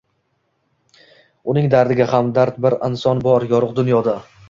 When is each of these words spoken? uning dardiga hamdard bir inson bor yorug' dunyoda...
uning 1.53 1.69
dardiga 1.75 2.09
hamdard 2.15 2.61
bir 2.67 2.79
inson 2.91 3.25
bor 3.31 3.51
yorug' 3.57 3.81
dunyoda... 3.83 4.23